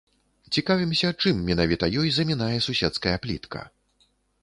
Цікавімся, 0.57 1.11
чым 1.21 1.45
менавіта 1.51 1.91
ёй 2.01 2.09
замінае 2.19 2.51
суседская 2.71 3.17
плітка. 3.27 3.61